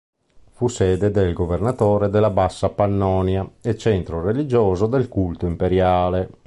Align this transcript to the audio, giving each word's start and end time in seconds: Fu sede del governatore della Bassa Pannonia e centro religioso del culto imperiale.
Fu 0.53 0.67
sede 0.67 1.11
del 1.11 1.31
governatore 1.35 2.09
della 2.09 2.31
Bassa 2.31 2.69
Pannonia 2.71 3.47
e 3.61 3.77
centro 3.77 4.19
religioso 4.25 4.87
del 4.87 5.07
culto 5.07 5.45
imperiale. 5.45 6.27